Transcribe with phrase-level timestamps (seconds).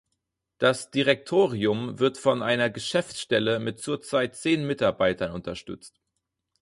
[0.57, 5.99] Das Direktorium wird von einer Geschäftsstelle mit zurzeit zehn Mitarbeitern unterstützt.